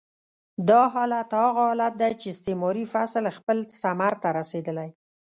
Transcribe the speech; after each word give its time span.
دا 0.69 0.81
حالت 0.93 1.29
هغه 1.43 1.61
حالت 1.69 1.93
دی 2.01 2.11
چې 2.21 2.27
استعماري 2.33 2.85
فصل 2.93 3.23
خپل 3.37 3.57
ثمر 3.81 4.13
ته 4.23 4.29
رسېدلی. 4.39 4.89